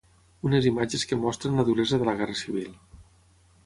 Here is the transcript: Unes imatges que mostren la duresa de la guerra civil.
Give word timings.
Unes 0.49 0.67
imatges 0.69 1.05
que 1.11 1.21
mostren 1.27 1.61
la 1.61 1.69
duresa 1.69 2.01
de 2.03 2.11
la 2.11 2.19
guerra 2.23 2.43
civil. 2.45 2.77